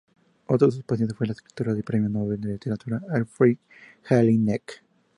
[0.47, 3.59] Otro de sus pacientes fue la escritora y Premio Nobel de Literatura Elfriede
[4.01, 4.83] Jelinek.